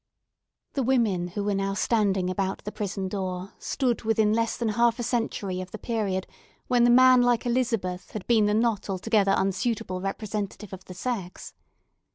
The 0.73 0.81
women 0.81 1.27
who 1.27 1.43
were 1.43 1.53
now 1.53 1.75
standing 1.75 2.27
about 2.31 2.63
the 2.63 2.71
prison 2.71 3.07
door 3.07 3.53
stood 3.59 4.01
within 4.01 4.33
less 4.33 4.57
than 4.57 4.69
half 4.69 4.97
a 4.97 5.03
century 5.03 5.61
of 5.61 5.69
the 5.69 5.77
period 5.77 6.25
when 6.67 6.85
the 6.85 6.89
man 6.89 7.21
like 7.21 7.45
Elizabeth 7.45 8.09
had 8.13 8.25
been 8.25 8.47
the 8.47 8.55
not 8.55 8.89
altogether 8.89 9.35
unsuitable 9.37 10.01
representative 10.01 10.73
of 10.73 10.85
the 10.85 10.95
sex. 10.95 11.53